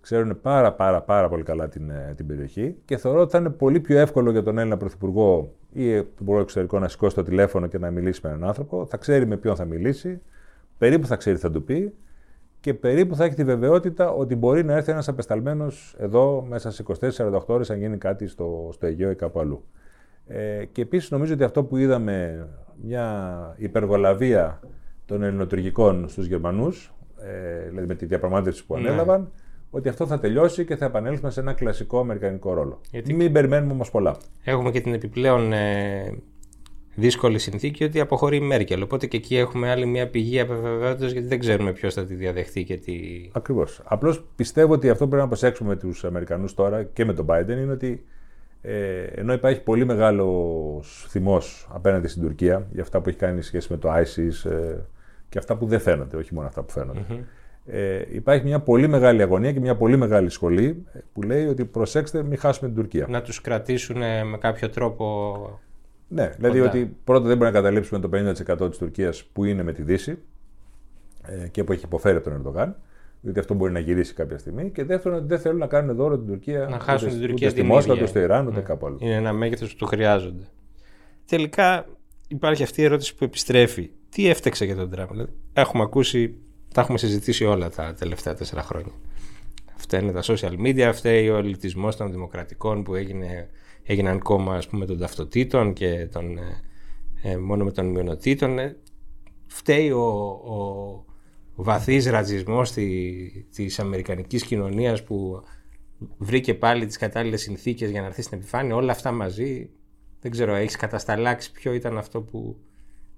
ξέρουν 0.00 0.40
πάρα 0.40 0.72
πάρα 0.72 1.02
πάρα 1.02 1.28
πολύ 1.28 1.42
καλά 1.42 1.68
την, 1.68 1.90
ε, 1.90 2.12
την 2.16 2.26
περιοχή. 2.26 2.76
Και 2.84 2.96
θεωρώ 2.96 3.20
ότι 3.20 3.30
θα 3.30 3.38
είναι 3.38 3.50
πολύ 3.50 3.80
πιο 3.80 3.98
εύκολο 3.98 4.30
για 4.30 4.42
τον 4.42 4.58
Έλληνα 4.58 4.76
Πρωθυπουργό 4.76 5.54
ή 5.72 5.94
τον 5.94 6.16
Υπουργό 6.20 6.40
Εξωτερικών 6.40 6.80
να 6.80 6.88
σηκώσει 6.88 7.14
το 7.14 7.22
τηλέφωνο 7.22 7.66
και 7.66 7.78
να 7.78 7.90
μιλήσει 7.90 8.20
με 8.22 8.30
έναν 8.30 8.44
άνθρωπο. 8.44 8.86
Θα 8.86 8.96
ξέρει 8.96 9.26
με 9.26 9.36
ποιον 9.36 9.56
θα 9.56 9.64
μιλήσει, 9.64 10.20
περίπου 10.78 11.06
θα 11.06 11.16
ξέρει 11.16 11.36
τι 11.36 11.42
θα 11.42 11.50
του 11.50 11.64
πει. 11.64 11.94
Και 12.60 12.74
περίπου 12.74 13.16
θα 13.16 13.24
έχει 13.24 13.34
τη 13.34 13.44
βεβαιότητα 13.44 14.10
ότι 14.10 14.36
μπορεί 14.36 14.64
να 14.64 14.74
έρθει 14.74 14.90
ένας 14.90 15.08
απεσταλμένος 15.08 15.96
εδώ 15.98 16.46
μέσα 16.48 16.70
σε 16.70 16.84
24-48 17.16 17.40
ώρες 17.46 17.70
αν 17.70 17.78
γίνει 17.78 17.98
κάτι 17.98 18.26
στο, 18.26 18.68
στο 18.72 18.86
Αιγαίο 18.86 19.10
ή 19.10 19.14
κάπου 19.14 19.40
αλλού. 19.40 19.64
Ε, 20.26 20.64
και 20.64 20.82
επίσης 20.82 21.10
νομίζω 21.10 21.34
ότι 21.34 21.44
αυτό 21.44 21.64
που 21.64 21.76
είδαμε, 21.76 22.46
μια 22.82 23.54
υπεργολαβία 23.56 24.60
των 25.10 25.22
ελληνοτουργικών 25.22 26.08
στους 26.08 26.26
Γερμανούς, 26.26 26.92
ε, 27.22 27.68
δηλαδή 27.68 27.86
με 27.86 27.94
τη 27.94 28.06
διαπραγμάτευση 28.06 28.66
που 28.66 28.74
ναι. 28.74 28.88
ανέλαβαν, 28.88 29.30
ότι 29.70 29.88
αυτό 29.88 30.06
θα 30.06 30.18
τελειώσει 30.18 30.64
και 30.64 30.76
θα 30.76 30.84
επανέλθουμε 30.84 31.30
σε 31.30 31.40
ένα 31.40 31.52
κλασικό 31.52 32.00
αμερικανικό 32.00 32.54
ρόλο. 32.54 32.80
Γιατί... 32.90 33.14
Μην 33.14 33.32
περιμένουμε 33.32 33.72
όμως 33.72 33.90
πολλά. 33.90 34.16
Έχουμε 34.44 34.70
και 34.70 34.80
την 34.80 34.94
επιπλέον 34.94 35.52
ε, 35.52 36.14
δύσκολη 36.94 37.38
συνθήκη 37.38 37.84
ότι 37.84 38.00
αποχωρεί 38.00 38.36
η 38.36 38.40
Μέρκελ. 38.40 38.82
Οπότε 38.82 39.06
και 39.06 39.16
εκεί 39.16 39.36
έχουμε 39.36 39.70
άλλη 39.70 39.86
μια 39.86 40.08
πηγή 40.08 40.40
απεβεβαιότητας 40.40 41.12
γιατί 41.12 41.26
δεν 41.26 41.38
ξέρουμε 41.38 41.72
ποιος 41.72 41.94
θα 41.94 42.04
τη 42.04 42.14
διαδεχτεί 42.14 42.64
και 42.64 42.76
τι. 42.76 42.94
Ακριβώς. 43.32 43.80
Απλώς 43.84 44.24
πιστεύω 44.36 44.72
ότι 44.72 44.90
αυτό 44.90 45.04
που 45.04 45.10
πρέπει 45.10 45.22
να 45.22 45.28
προσέξουμε 45.28 45.68
με 45.68 45.76
τους 45.76 46.04
Αμερικανούς 46.04 46.54
τώρα 46.54 46.82
και 46.82 47.04
με 47.04 47.12
τον 47.12 47.26
Biden 47.28 47.48
είναι 47.48 47.72
ότι 47.72 48.04
ε, 48.62 49.02
ενώ 49.02 49.32
υπάρχει 49.32 49.62
πολύ 49.62 49.84
μεγάλος 49.84 51.06
θυμός 51.08 51.68
απέναντι 51.72 52.08
στην 52.08 52.22
Τουρκία 52.22 52.66
για 52.72 52.82
αυτά 52.82 53.00
που 53.00 53.08
έχει 53.08 53.18
κάνει 53.18 53.42
σχέση 53.42 53.68
με 53.70 53.78
το 53.78 53.92
ISIS 53.92 54.50
ε, 54.50 54.76
και 55.30 55.38
αυτά 55.38 55.56
που 55.56 55.66
δεν 55.66 55.80
φαίνονται, 55.80 56.16
όχι 56.16 56.34
μόνο 56.34 56.46
αυτά 56.46 56.62
που 56.62 56.72
φαίνονται. 56.72 57.04
Mm-hmm. 57.10 57.24
Ε, 57.66 58.02
υπάρχει 58.10 58.44
μια 58.44 58.60
πολύ 58.60 58.88
μεγάλη 58.88 59.22
αγωνία 59.22 59.52
και 59.52 59.60
μια 59.60 59.76
πολύ 59.76 59.96
μεγάλη 59.96 60.28
σχολή 60.28 60.84
που 61.12 61.22
λέει 61.22 61.46
ότι 61.46 61.64
προσέξτε, 61.64 62.22
μην 62.22 62.38
χάσουμε 62.38 62.68
την 62.68 62.76
Τουρκία. 62.76 63.06
Να 63.08 63.22
τους 63.22 63.40
κρατήσουν 63.40 63.98
με 63.98 64.38
κάποιο 64.38 64.70
τρόπο 64.70 65.60
ναι, 66.12 66.34
δηλαδή 66.36 66.60
ότι 66.60 66.96
πρώτα 67.04 67.26
δεν 67.26 67.36
μπορεί 67.36 67.50
να 67.50 67.56
καταλήψουμε 67.56 68.00
το 68.00 68.10
50% 68.58 68.68
της 68.68 68.78
Τουρκίας 68.78 69.24
που 69.24 69.44
είναι 69.44 69.62
με 69.62 69.72
τη 69.72 69.82
Δύση 69.82 70.18
ε, 71.26 71.48
και 71.48 71.64
που 71.64 71.72
έχει 71.72 71.84
υποφέρει 71.84 72.16
από 72.16 72.24
τον 72.24 72.32
Ερντογάν, 72.32 72.76
διότι 73.20 73.38
αυτό 73.38 73.54
μπορεί 73.54 73.72
να 73.72 73.78
γυρίσει 73.78 74.14
κάποια 74.14 74.38
στιγμή. 74.38 74.70
Και 74.70 74.84
δεύτερον, 74.84 75.18
ότι 75.18 75.26
δεν 75.26 75.38
θέλουν 75.38 75.58
να 75.58 75.66
κάνουν 75.66 75.96
δώρο 75.96 76.18
την 76.18 76.26
Τουρκία. 76.26 76.66
Να 76.70 76.78
χάσουν 76.78 77.08
ούτε, 77.08 77.18
την 77.18 77.26
Τουρκία 77.28 77.48
ούτε 77.48 77.60
στη 77.60 77.66
Μόσχα, 77.66 77.92
ούτε 77.92 78.06
στο 78.06 78.18
Ιράν, 78.18 78.46
ούτε 78.46 78.56
ναι. 78.56 78.62
κάπου 78.62 78.86
αλλού. 78.86 78.98
Είναι 79.00 79.14
ένα 79.14 79.32
μέγεθος 79.32 79.72
που 79.72 79.78
το 79.78 79.86
χρειάζονται. 79.86 80.44
Τελικά 81.26 81.86
υπάρχει 82.30 82.62
αυτή 82.62 82.80
η 82.80 82.84
ερώτηση 82.84 83.14
που 83.14 83.24
επιστρέφει. 83.24 83.90
Τι 84.08 84.28
έφταξε 84.28 84.64
για 84.64 84.76
τον 84.76 84.90
Τραμπ; 84.90 85.10
Δηλαδή, 85.10 85.32
έχουμε 85.52 85.82
ακούσει, 85.82 86.34
τα 86.74 86.80
έχουμε 86.80 86.98
συζητήσει 86.98 87.44
όλα 87.44 87.70
τα 87.70 87.94
τελευταία 87.98 88.34
τέσσερα 88.34 88.62
χρόνια. 88.62 88.92
φταίνε 89.76 90.12
τα 90.12 90.22
social 90.22 90.58
media, 90.58 90.90
φταίει 90.94 91.28
ο 91.28 91.36
ελιτισμός 91.36 91.96
των 91.96 92.10
δημοκρατικών 92.10 92.82
που 92.82 92.94
έγινε, 92.94 93.48
έγιναν 93.82 94.18
κόμμα 94.18 94.54
ας 94.54 94.68
πούμε 94.68 94.86
των 94.86 94.98
ταυτοτήτων 94.98 95.72
και 95.72 96.08
των, 96.12 96.38
ε, 97.22 97.36
μόνο 97.36 97.64
με 97.64 97.72
των 97.72 97.86
μειονοτήτων. 97.86 98.58
φταίει 99.46 99.90
ο, 99.90 100.04
ο, 100.44 100.56
ο 101.54 101.62
βαθύς 101.62 102.06
ρατσισμός 102.06 102.72
τη, 102.72 102.86
της 103.54 103.78
αμερικανικής 103.78 104.44
κοινωνίας 104.44 105.04
που 105.04 105.42
βρήκε 106.18 106.54
πάλι 106.54 106.86
τις 106.86 106.96
κατάλληλες 106.96 107.40
συνθήκες 107.40 107.90
για 107.90 108.00
να 108.00 108.06
έρθει 108.06 108.22
στην 108.22 108.38
επιφάνεια. 108.38 108.74
Όλα 108.74 108.92
αυτά 108.92 109.12
μαζί, 109.12 109.70
δεν 110.20 110.30
ξέρω, 110.30 110.54
έχεις 110.54 110.76
κατασταλάξει 110.76 111.52
ποιο 111.52 111.72
ήταν 111.72 111.98
αυτό 111.98 112.20
που 112.20 112.56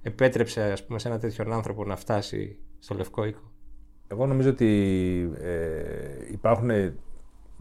επέτρεψε 0.02 0.62
ας 0.62 0.84
πούμε, 0.84 0.98
σε 0.98 1.08
ένα 1.08 1.18
τέτοιον 1.18 1.52
άνθρωπο 1.52 1.84
να 1.84 1.96
φτάσει 1.96 2.58
στο 2.78 2.94
Λευκό 2.94 3.24
Οίκο; 3.24 3.52
Εγώ 4.08 4.26
νομίζω 4.26 4.48
ότι 4.48 4.70
ε, 5.40 6.32
υπάρχουν 6.32 6.70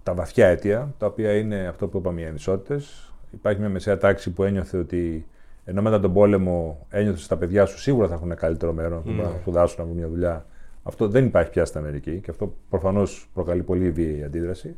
τα 0.04 0.14
βαθιά 0.14 0.48
αίτια, 0.48 0.94
τα 0.98 1.06
οποία 1.06 1.38
είναι 1.38 1.68
αυτό 1.68 1.88
που 1.88 1.98
είπαμε 1.98 2.22
οι 2.22 2.26
ανισότητες. 2.26 3.14
Υπάρχει 3.32 3.60
μια 3.60 3.70
μεσαία 3.70 3.98
τάξη 3.98 4.32
που 4.32 4.44
ένιωθε 4.44 4.78
ότι 4.78 5.26
ενώ 5.66 5.82
μετά 5.82 6.00
τον 6.00 6.14
πόλεμο 6.14 6.86
ένιωθες 6.90 7.20
ότι 7.20 7.30
τα 7.30 7.38
παιδιά 7.38 7.66
σου 7.66 7.80
σίγουρα 7.80 8.08
θα 8.08 8.14
έχουν 8.14 8.36
καλύτερο 8.36 8.74
μέρο, 8.74 9.04
mm. 9.06 9.10
να 9.10 9.30
σπουδάσουν, 9.40 9.76
να 9.80 9.86
βρουν 9.86 9.98
μια 9.98 10.08
δουλειά. 10.08 10.46
Αυτό 10.84 11.08
δεν 11.08 11.26
υπάρχει 11.26 11.50
πια 11.50 11.66
στην 11.66 11.80
Αμερική 11.80 12.20
και 12.20 12.32
αυτό 12.32 12.56
προφανώς 12.70 13.30
προκαλεί 13.34 13.64
πολύ 13.64 13.92
βίαιη 13.92 14.24
αντίδραση. 14.24 14.76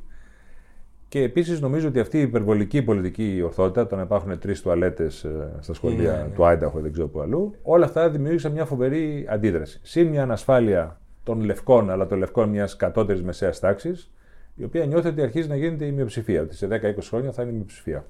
Και 1.13 1.22
επίσης 1.22 1.60
νομίζω 1.62 1.88
ότι 1.88 2.00
αυτή 2.00 2.17
η 2.17 2.22
υπερβολική 2.22 2.82
πολιτική 2.82 3.41
ορθότητα, 3.43 3.88
το 3.88 3.96
να 3.96 4.01
υπάρχουν 4.01 4.39
τρεις 4.39 4.62
τουαλέτες 4.62 5.24
ε, 5.24 5.51
στα 5.60 5.74
σχολεία 5.74 6.12
ναι, 6.12 6.17
ναι. 6.17 6.27
του 6.36 6.46
Άινταχο, 6.46 6.79
δεν 6.79 6.91
ξέρω 6.91 7.08
που 7.08 7.22
αλλού, 7.22 7.55
όλα 7.62 7.86
αυτά 7.86 8.10
δημιούργησαν 8.10 8.51
μια 8.51 8.65
φοβερή 8.65 9.25
αντίδραση. 9.29 9.79
Συν 9.84 10.08
μια 10.08 10.22
ανασφάλεια 10.22 11.00
των 11.24 11.41
λευκών, 11.41 11.89
αλλά 11.89 12.08
των 12.08 12.17
λευκών 12.17 12.50
μιας 12.50 12.75
κατώτερης 12.75 13.24
μεσαίας 13.24 13.60
τάξης, 13.60 14.12
η 14.55 14.63
οποία 14.63 14.86
νιώθει 14.86 15.08
ότι 15.08 15.22
αρχίζει 15.22 15.48
να 15.48 15.55
γίνεται 15.55 15.86
η 15.86 15.91
μειοψηφία, 15.91 16.41
ότι 16.41 16.55
σε 16.55 16.67
10-20 16.67 16.98
χρόνια 17.01 17.32
θα 17.32 17.41
είναι 17.41 17.51
η 17.51 17.55
μειοψηφία. 17.55 18.05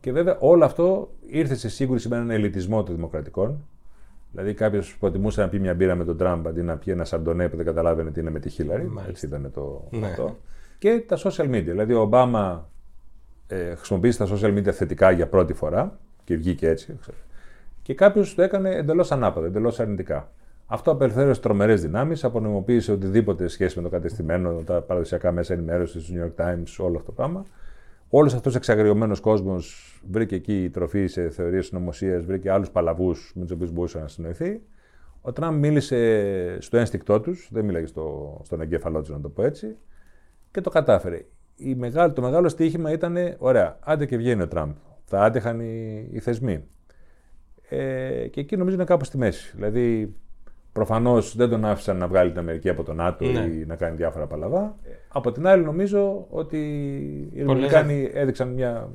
Και 0.00 0.12
βέβαια 0.12 0.36
όλο 0.40 0.64
αυτό 0.64 1.10
ήρθε 1.26 1.54
σε 1.54 1.68
σύγκρουση 1.68 2.08
με 2.08 2.16
έναν 2.16 2.30
ελιτισμό 2.30 2.82
των 2.82 2.94
δημοκρατικών. 2.94 3.64
Δηλαδή 4.30 4.54
κάποιος 4.54 4.96
προτιμούσε 5.00 5.40
να 5.40 5.48
πει 5.48 5.58
μια 5.58 5.74
μπύρα 5.74 5.94
με 5.94 6.04
τον 6.04 6.16
Τραμπ 6.16 6.46
αντί 6.46 6.62
να 6.62 6.76
πει 6.76 6.90
ένα 6.90 7.04
σαντονέ 7.04 7.48
που 7.48 7.56
δεν 7.56 7.64
καταλάβαινε 7.64 8.10
τι 8.10 8.20
είναι 8.20 8.30
με 8.30 8.38
τη 8.38 8.48
Χίλαρη. 8.48 8.90
Έτσι 9.08 9.26
ήταν 9.26 9.50
το 9.54 9.88
ναι. 9.90 10.06
αυτό. 10.06 10.36
Και 10.78 11.02
τα 11.06 11.18
social 11.18 11.50
media. 11.50 11.64
Δηλαδή 11.64 11.92
ο 11.92 12.00
Ομπάμα 12.00 12.68
ε, 13.46 13.74
χρησιμοποίησε 13.74 14.18
τα 14.18 14.26
social 14.36 14.58
media 14.58 14.70
θετικά 14.70 15.10
για 15.10 15.26
πρώτη 15.28 15.52
φορά 15.52 15.98
και 16.24 16.36
βγήκε 16.36 16.68
έτσι. 16.68 16.98
Και 17.82 17.94
κάποιος 17.94 18.34
το 18.34 18.42
έκανε 18.42 18.70
εντελώς 18.70 19.12
ανάποδα, 19.12 19.46
εντελώς 19.46 19.80
αρνητικά. 19.80 20.30
Αυτό 20.66 20.90
απελευθέρωσε 20.90 21.40
τρομερές 21.40 21.82
δυνάμεις, 21.82 22.24
απονομοποίησε 22.24 22.92
οτιδήποτε 22.92 23.48
σχέση 23.48 23.76
με 23.76 23.82
το 23.82 23.88
κατεστημένο, 23.88 24.52
τα 24.52 24.80
παραδοσιακά 24.80 25.32
μέσα 25.32 25.54
ενημέρωσης 25.54 26.04
τους 26.04 26.14
New 26.14 26.24
York 26.24 26.44
Times, 26.44 26.84
όλο 26.84 26.96
αυτό 26.96 27.06
το 27.06 27.12
πράγμα. 27.12 27.44
Όλος 28.08 28.34
αυτός 28.34 28.54
ο 28.54 28.56
εξαγριωμένος 28.56 29.20
κόσμος 29.20 29.98
βρήκε 30.10 30.34
εκεί 30.34 30.70
τροφή 30.72 31.06
σε 31.06 31.30
θεωρίες 31.30 31.66
συνωμοσίας, 31.66 32.24
βρήκε 32.24 32.50
άλλους 32.50 32.70
παλαβούς 32.70 33.32
με 33.34 33.42
τους 33.42 33.50
οποίους 33.50 33.70
μπορούσε 33.70 33.98
να 33.98 34.08
συνοηθεί. 34.08 34.60
Ο 35.20 35.32
Τραμπ 35.32 35.58
μίλησε 35.58 36.60
στο 36.60 36.76
ένστικτό 36.76 37.20
τους, 37.20 37.48
δεν 37.52 37.64
μίλαγε 37.64 37.86
στο, 37.86 38.38
στον 38.44 38.60
εγκέφαλό 38.60 39.00
τους, 39.00 39.10
να 39.10 39.20
το 39.20 39.28
πω 39.28 39.42
έτσι, 39.42 39.76
και 40.56 40.62
το 40.62 40.70
κατάφερε. 40.70 41.24
Η 41.56 41.74
μεγάλη, 41.74 42.12
το 42.12 42.22
μεγάλο 42.22 42.48
στοίχημα 42.48 42.92
ήταν, 42.92 43.16
ωραία, 43.38 43.78
άντε 43.80 44.06
και 44.06 44.16
βγαίνει 44.16 44.42
ο 44.42 44.48
Τραμπ. 44.48 44.70
Θα 45.04 45.22
άντεχαν 45.22 45.60
οι, 45.60 46.08
οι 46.12 46.18
θεσμοί. 46.18 46.64
Ε, 47.68 48.26
και 48.28 48.40
εκεί 48.40 48.56
νομίζω 48.56 48.76
είναι 48.76 48.84
κάπου 48.84 49.04
στη 49.04 49.18
μέση. 49.18 49.52
Δηλαδή, 49.54 50.14
Προφανώς 50.72 51.36
δεν 51.36 51.48
τον 51.48 51.64
άφησαν 51.64 51.96
να 51.96 52.06
βγάλει 52.06 52.30
την 52.30 52.38
Αμερική 52.38 52.68
από 52.68 52.82
τον 52.82 52.96
ΝΑΤΟ 52.96 53.24
ναι. 53.24 53.40
ή 53.40 53.64
να 53.66 53.76
κάνει 53.76 53.96
διάφορα 53.96 54.26
παλαβά. 54.26 54.76
Από 55.08 55.32
την 55.32 55.46
άλλη, 55.46 55.64
νομίζω 55.64 56.26
ότι 56.30 56.58
οι 57.32 57.38
Ρεπουμπλικάνοι 57.38 58.10
έδειξαν 58.12 58.48
μια 58.48 58.88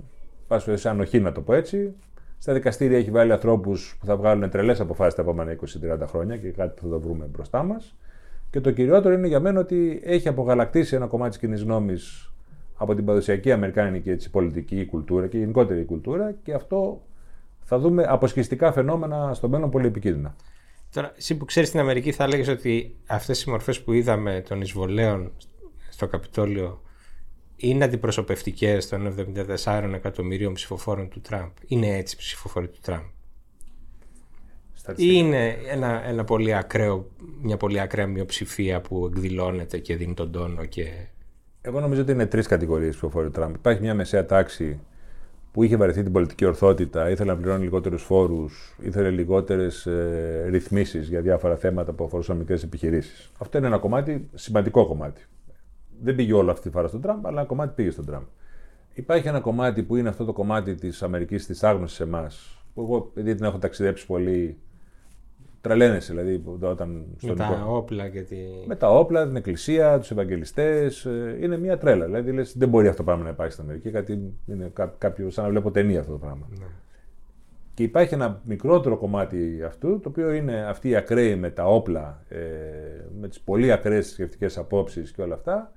πάση 0.47 0.87
ανοχή, 0.87 1.19
να 1.19 1.31
το 1.31 1.41
πω 1.41 1.53
έτσι. 1.53 1.95
Στα 2.37 2.53
δικαστήρια 2.53 2.97
έχει 2.97 3.11
βάλει 3.11 3.31
ανθρώπους 3.31 3.97
που 3.99 4.05
θα 4.05 4.15
βγάλουν 4.15 4.49
τρελές 4.49 4.79
αποφάσεις 4.79 5.13
τα 5.13 5.21
επόμενα 5.21 5.55
20-30 6.01 6.07
χρόνια 6.07 6.37
και 6.37 6.51
κάτι 6.51 6.73
που 6.75 6.87
θα 6.87 6.89
το 6.89 6.99
βρούμε 6.99 7.25
μπροστά 7.25 7.63
μας. 7.63 7.95
Και 8.51 8.59
το 8.59 8.71
κυριότερο 8.71 9.13
είναι 9.13 9.27
για 9.27 9.39
μένα 9.39 9.59
ότι 9.59 10.01
έχει 10.03 10.27
απογαλακτήσει 10.27 10.95
ένα 10.95 11.07
κομμάτι 11.07 11.29
της 11.29 11.39
κοινής 11.39 11.61
γνώμης 11.61 12.31
από 12.75 12.95
την 12.95 13.05
παραδοσιακή 13.05 13.51
αμερικάνικη 13.51 14.09
έτσι, 14.09 14.29
πολιτική 14.29 14.85
κουλτούρα 14.85 15.27
και 15.27 15.37
γενικότερη 15.37 15.85
κουλτούρα 15.85 16.35
και 16.43 16.53
αυτό 16.53 17.01
θα 17.63 17.79
δούμε 17.79 18.03
αποσχιστικά 18.07 18.71
φαινόμενα 18.71 19.33
στο 19.33 19.49
μέλλον 19.49 19.69
πολύ 19.69 19.87
επικίνδυνα. 19.87 20.35
Τώρα, 20.93 21.13
εσύ 21.17 21.37
που 21.37 21.45
ξέρεις 21.45 21.69
στην 21.69 21.79
Αμερική, 21.79 22.11
θα 22.11 22.23
έλεγες 22.23 22.47
ότι 22.47 22.95
αυτές 23.05 23.43
οι 23.43 23.49
μορφές 23.49 23.81
που 23.81 23.93
είδαμε 23.93 24.43
των 24.47 24.61
εισβολέων 24.61 25.31
στο 25.89 26.07
Καπιτόλιο 26.07 26.81
είναι 27.55 27.83
αντιπροσωπευτικές 27.83 28.87
των 28.87 29.15
74 29.63 29.91
εκατομμυρίων 29.93 30.53
ψηφοφόρων 30.53 31.09
του 31.09 31.21
Τραμπ; 31.21 31.49
Είναι 31.67 31.97
έτσι 31.97 32.17
ψηφοφόροι 32.17 32.67
του 32.67 32.79
Τραμπ; 32.81 33.03
Ή 34.87 34.93
είναι 34.95 35.57
ένα, 35.69 36.07
ένα 36.07 36.23
πολύ 36.23 36.55
ακραίο, 36.55 37.09
μια 37.41 37.57
πολύ 37.57 37.79
ακραία 37.79 38.07
μειοψηφία 38.07 38.81
που 38.81 39.05
εκδηλώνεται 39.05 39.77
και 39.77 39.95
δίνει 39.95 40.13
τον 40.13 40.31
τόνο 40.31 40.65
και... 40.65 40.85
Εγώ 41.61 41.79
νομίζω 41.79 42.01
ότι 42.01 42.11
είναι 42.11 42.25
τρεις 42.25 42.47
κατηγορίες 42.47 42.89
ψηφοφόροι 42.89 43.25
του 43.25 43.31
Τραμπ. 43.31 43.55
Υπάρχει 43.55 43.81
μια 43.81 43.95
μεσαία 43.95 44.25
τάξη 44.25 44.79
που 45.51 45.63
είχε 45.63 45.75
βαρεθεί 45.75 46.03
την 46.03 46.11
πολιτική 46.11 46.45
ορθότητα, 46.45 47.09
ήθελε 47.09 47.31
να 47.31 47.37
πληρώνει 47.37 47.63
λιγότερους 47.63 48.03
φόρους, 48.03 48.75
ήθελε 48.81 49.09
λιγότερες 49.09 49.85
ε, 49.85 50.45
ρυθμίσεις 50.49 51.07
για 51.07 51.21
διάφορα 51.21 51.55
θέματα 51.55 51.93
που 51.93 52.03
αφορούσαν 52.03 52.37
μικρές 52.37 52.63
επιχειρήσεις. 52.63 53.31
Αυτό 53.37 53.57
είναι 53.57 53.67
ένα 53.67 53.77
κομμάτι, 53.77 54.29
σημαντικό 54.33 54.87
κομμάτι. 54.87 55.25
Δεν 56.01 56.15
πήγε 56.15 56.33
όλο 56.33 56.51
αυτή 56.51 56.63
τη 56.63 56.69
φορά 56.69 56.87
στον 56.87 57.01
Τραμπ, 57.01 57.27
αλλά 57.27 57.39
ένα 57.39 57.47
κομμάτι 57.47 57.73
πήγε 57.75 57.89
στον 57.89 58.05
Τραμπ. 58.05 58.23
Υπάρχει 58.93 59.27
ένα 59.27 59.39
κομμάτι 59.39 59.83
που 59.83 59.95
είναι 59.95 60.09
αυτό 60.09 60.25
το 60.25 60.33
κομμάτι 60.33 60.75
της 60.75 61.03
Αμερικής, 61.03 61.45
της 61.45 61.63
άγνωσης 61.63 61.97
σε 61.97 62.03
εμάς, 62.03 62.63
που 62.73 62.81
εγώ, 62.81 63.11
επειδή 63.11 63.35
την 63.35 63.45
έχω 63.45 63.57
ταξιδέψει 63.57 64.05
πολύ, 64.05 64.57
τρελαίνεσαι 65.61 66.13
δηλαδή 66.13 66.43
όταν 66.61 67.05
με 67.21 67.35
τα 67.35 67.65
όπλα 67.67 68.09
και 68.09 68.21
τη... 68.21 68.35
Με 68.65 68.75
τα 68.75 68.89
όπλα, 68.89 69.27
την 69.27 69.35
εκκλησία, 69.35 69.99
τους 69.99 70.11
Ευαγγελιστές. 70.11 71.05
Ε, 71.05 71.37
είναι 71.41 71.57
μια 71.57 71.77
τρέλα. 71.77 72.05
Δηλαδή 72.05 72.31
λες, 72.31 72.57
δεν 72.57 72.69
μπορεί 72.69 72.85
αυτό 72.85 72.97
το 72.97 73.03
πράγμα 73.03 73.23
να 73.23 73.29
υπάρχει 73.29 73.51
στην 73.51 73.63
Αμερική. 73.63 73.91
Κάτι 73.91 74.33
είναι 74.45 74.71
κάποιο, 74.97 75.29
σαν 75.29 75.43
να 75.43 75.49
βλέπω 75.49 75.71
ταινία 75.71 75.99
αυτό 75.99 76.11
το 76.11 76.17
πράγμα. 76.17 76.47
Ναι. 76.49 76.65
Και 77.73 77.83
υπάρχει 77.83 78.13
ένα 78.13 78.41
μικρότερο 78.45 78.97
κομμάτι 78.97 79.63
αυτού, 79.65 79.99
το 79.99 80.09
οποίο 80.09 80.31
είναι 80.31 80.65
αυτοί 80.65 80.89
οι 80.89 80.95
ακραίοι 80.95 81.35
με 81.35 81.49
τα 81.49 81.65
όπλα, 81.65 82.23
ε, 82.29 82.37
με 83.19 83.27
τις 83.27 83.39
πολύ 83.39 83.71
ακραίες 83.71 84.05
θρησκευτικές 84.05 84.57
απόψεις 84.57 85.11
και 85.11 85.21
όλα 85.21 85.33
αυτά, 85.33 85.73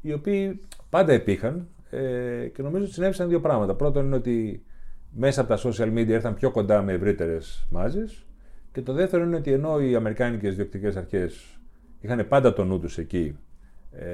οι 0.00 0.12
οποίοι 0.12 0.60
πάντα 0.90 1.12
υπήρχαν 1.12 1.68
ε, 1.90 2.46
και 2.52 2.62
νομίζω 2.62 2.84
ότι 2.84 2.92
συνέβησαν 2.92 3.28
δύο 3.28 3.40
πράγματα. 3.40 3.74
Πρώτον 3.74 4.04
είναι 4.04 4.16
ότι 4.16 4.64
μέσα 5.10 5.40
από 5.40 5.48
τα 5.48 5.58
social 5.62 5.92
media 5.92 6.08
ήρθαν 6.08 6.34
πιο 6.34 6.50
κοντά 6.50 6.82
με 6.82 6.92
ευρύτερες 6.92 7.66
μάζες 7.70 8.26
και 8.74 8.82
το 8.82 8.92
δεύτερο 8.92 9.24
είναι 9.24 9.36
ότι 9.36 9.52
ενώ 9.52 9.80
οι 9.80 9.94
Αμερικάνικες 9.94 10.56
διοκτικές 10.56 10.96
αρχές 10.96 11.58
είχαν 12.00 12.28
πάντα 12.28 12.52
τον 12.52 12.66
νου 12.66 12.80
τους 12.80 12.98
εκεί, 12.98 13.38
ε, 13.92 14.08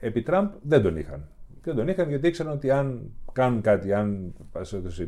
επί 0.00 0.22
Τραμπ 0.22 0.50
δεν 0.62 0.82
τον 0.82 0.96
είχαν. 0.96 1.28
Δεν 1.62 1.74
τον 1.74 1.88
είχαν 1.88 2.08
γιατί 2.08 2.28
ήξεραν 2.28 2.52
ότι 2.52 2.70
αν 2.70 3.10
κάνουν 3.32 3.60
κάτι, 3.60 3.92
αν 3.92 4.34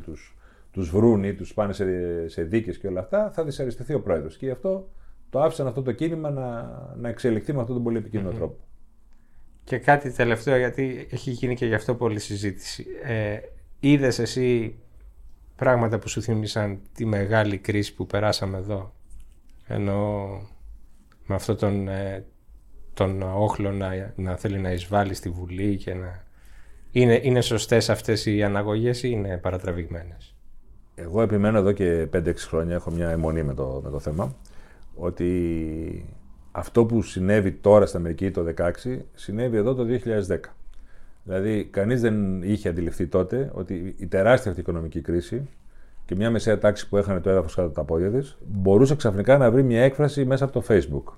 τους, 0.05 0.37
τους 0.71 0.91
βρουν 0.91 1.25
ή 1.25 1.35
τους 1.35 1.55
πάνε 1.55 1.73
σε, 1.73 1.87
σε 2.29 2.43
δίκες 2.43 2.79
και 2.79 2.87
όλα 2.87 3.01
αυτά, 3.01 3.31
θα 3.31 3.45
δυσαρεστηθεί 3.45 3.95
ο 3.95 4.01
πρόεδρος. 4.01 4.37
Και 4.37 4.47
γι' 4.47 4.53
αυτό 4.53 4.89
το 5.31 5.43
άφησαν 5.43 5.67
αυτό 5.67 5.83
το 5.83 5.93
κίνημα 5.93 6.31
να, 6.31 6.63
να 6.97 7.09
εξελιχθεί 7.09 7.53
με 7.53 7.61
αυτόν 7.61 7.75
τον 7.75 7.85
πολύ 7.85 7.97
επικίνδυνο 7.97 8.33
τρόπο. 8.33 8.57
Και 9.65 9.79
κάτι 9.79 10.13
τελευταίο, 10.13 10.57
γιατί 10.57 11.09
έχει 11.11 11.31
γίνει 11.31 11.55
και 11.55 11.67
γι' 11.67 11.75
αυτό 11.75 11.95
πολλή 11.95 12.19
συζήτηση. 12.19 12.87
Ε, 13.05 13.39
Είδες 13.81 14.19
εσύ 14.19 14.79
πράγματα 15.57 15.99
που 15.99 16.09
σου 16.09 16.23
θύμισαν 16.23 16.81
τη 16.95 17.05
μεγάλη 17.05 17.59
κρίση 17.59 17.95
που 17.95 18.07
περάσαμε 18.07 18.59
εδώ. 18.59 18.93
Ενώ 19.67 20.29
με 21.27 21.35
αυτόν 21.35 21.57
τον, 21.57 21.89
ε, 21.89 22.25
τον 22.95 23.23
όχλο 23.23 23.73
να, 23.73 24.13
να 24.17 24.37
θέλει 24.37 24.59
να 24.59 24.73
εισβάλλει 24.73 25.15
στη 25.15 25.29
Βουλή 25.29 25.77
και 25.77 25.95
να... 25.95 26.23
Είναι, 26.91 27.21
είναι 27.23 27.41
σωστές 27.41 27.91
αυτές 27.91 28.27
οι 28.27 28.43
αναγωγές 28.43 29.03
ή 29.03 29.09
είναι 29.13 29.39
παρατραβηγμένες; 29.39 30.35
Εγώ 30.95 31.23
επιμένω 31.23 31.59
εδώ 31.59 31.73
και 31.73 32.09
5-6 32.13 32.35
χρόνια, 32.37 32.75
έχω 32.75 32.91
μια 32.91 33.09
αιμονή 33.11 33.43
με 33.43 33.55
το, 33.55 33.81
με 33.85 33.91
το 33.91 33.99
θέμα, 33.99 34.37
ότι 34.95 36.15
αυτό 36.53 36.85
που 36.85 37.03
συνέβη 37.03 37.53
τώρα 37.53 37.87
στην 37.87 37.99
Αμερική 37.99 38.31
το 38.31 38.55
2016, 38.57 38.71
συνέβη 39.15 39.57
εδώ 39.57 39.75
το 39.75 39.87
2010. 40.29 40.39
Δηλαδή, 41.25 41.65
κανείς 41.65 42.01
δεν 42.01 42.43
είχε 42.43 42.69
αντιληφθεί 42.69 43.07
τότε 43.07 43.51
ότι 43.55 43.95
η 43.99 44.07
τεράστια 44.07 44.51
αυτή 44.51 44.63
οικονομική 44.63 45.01
κρίση 45.01 45.49
και 46.07 46.15
μια 46.15 46.31
μεσαία 46.31 46.59
τάξη 46.59 46.89
που 46.89 46.97
έχανε 46.97 47.21
το 47.21 47.31
έδαφος 47.31 47.55
κάτω 47.55 47.67
από 47.67 47.77
τα 47.77 47.85
πόδια 47.85 48.11
της, 48.11 48.37
μπορούσε 48.47 48.97
ξαφνικά 48.97 49.39
να 49.39 49.51
βρει 49.51 49.63
μια 49.63 49.83
έκφραση 49.83 50.25
μέσα 50.25 50.45
από 50.45 50.53
το 50.53 50.65
Facebook. 50.69 51.13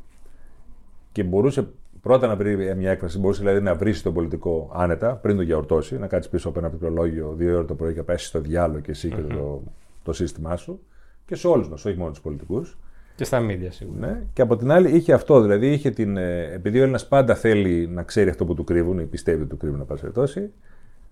Και 1.13 1.25
μπορούσε 1.25 1.69
πρώτα 2.01 2.27
να 2.27 2.37
βρει 2.37 2.75
μια 2.77 2.91
έκφραση, 2.91 3.19
μπορούσε 3.19 3.41
δηλαδή 3.41 3.61
να 3.61 3.75
βρει 3.75 4.01
τον 4.01 4.15
πολιτικό 4.15 4.71
άνετα 4.75 5.15
πριν 5.15 5.37
το 5.37 5.43
γιορτώσει, 5.43 5.99
να 5.99 6.07
κάτσει 6.07 6.31
πίσω 6.31 6.49
από 6.49 6.59
ένα 6.59 6.69
πληκτρολόγιο 6.69 7.35
δύο 7.37 7.57
ώρε 7.57 7.65
το 7.65 7.75
πρωί 7.75 7.93
και 7.93 7.99
να 7.99 8.05
πέσει 8.05 8.27
στο 8.27 8.41
διάλογο 8.41 8.81
και 8.81 8.91
εσύ 8.91 9.09
και 9.09 9.21
το, 9.21 9.63
το 10.03 10.13
σύστημά 10.13 10.57
σου. 10.57 10.81
Και 11.27 11.35
σε 11.35 11.47
όλους 11.49 11.69
μας, 11.69 11.85
όχι 11.85 11.97
μόνο 11.97 12.11
τους 12.11 12.21
πολιτικούς. 12.21 12.79
Και 13.17 13.25
στα 13.25 13.41
μίδια 13.41 13.73
σίγουρα. 13.73 14.07
Ναι. 14.07 14.23
Και 14.33 14.43
από 14.43 14.57
την 14.57 14.71
άλλη 14.71 14.91
είχε 14.91 15.13
αυτό, 15.13 15.41
δηλαδή 15.41 15.73
είχε 15.73 15.91
την, 15.91 16.17
ε, 16.17 16.53
επειδή 16.53 16.79
ο 16.79 16.83
Έλληνας 16.83 17.09
πάντα 17.09 17.35
θέλει 17.35 17.87
να 17.87 18.03
ξέρει 18.03 18.31
αυτό 18.31 18.45
που 18.45 18.55
του 18.55 18.65
κρύβουν 18.65 18.99
ή 18.99 19.05
πιστεύει 19.05 19.41
ότι 19.41 19.51
του 19.51 19.57
κρύβουν, 19.57 19.79
να 19.79 19.85
περιπτώσει, 19.85 20.53